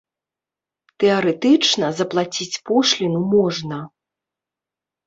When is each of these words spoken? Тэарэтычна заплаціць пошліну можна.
Тэарэтычна 1.03 1.91
заплаціць 2.01 2.61
пошліну 2.71 3.19
можна. 3.39 3.77